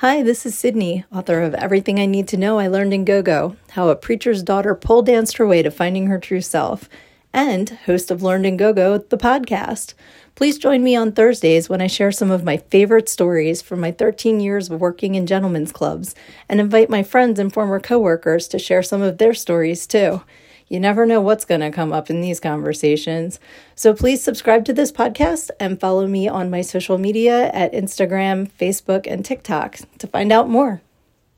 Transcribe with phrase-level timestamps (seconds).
[0.00, 3.20] Hi, this is Sydnee, author of Everything I Need to Know I Learned in Go
[3.20, 6.88] Go How a Preacher's Daughter Pole Danced Her Way to Finding Her True Self,
[7.34, 9.92] and host of Learned in Go Go, the podcast.
[10.36, 13.92] Please join me on Thursdays when I share some of my favorite stories from my
[13.92, 16.14] 13 years of working in gentlemen's clubs
[16.48, 20.22] and invite my friends and former coworkers to share some of their stories too.
[20.70, 23.40] You never know what's going to come up in these conversations.
[23.74, 28.48] So please subscribe to this podcast and follow me on my social media at Instagram,
[28.52, 30.80] Facebook, and TikTok to find out more.